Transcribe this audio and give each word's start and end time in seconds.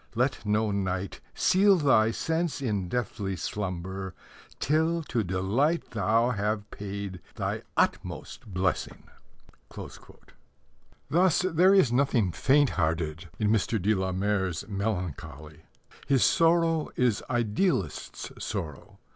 Let 0.15 0.43
no 0.47 0.71
night 0.71 1.21
Seal 1.35 1.77
thy 1.77 2.09
sense 2.09 2.59
in 2.59 2.89
deathly 2.89 3.35
slumber 3.35 4.15
Till 4.59 5.03
to 5.03 5.23
delight 5.23 5.91
Thou 5.91 6.31
have 6.31 6.67
paid 6.71 7.21
thy 7.35 7.61
utmost 7.77 8.47
blessing. 8.47 9.03
Thus, 11.09 11.41
there 11.43 11.75
is 11.75 11.91
nothing 11.91 12.31
faint 12.31 12.71
hearted 12.81 13.29
in 13.37 13.49
Mr. 13.51 13.79
de 13.79 13.93
la 13.93 14.11
Mare's 14.11 14.67
melancholy. 14.67 15.65
His 16.07 16.23
sorrow 16.23 16.89
is 16.95 17.21
idealist's 17.29 18.31
sorrow. 18.43 18.97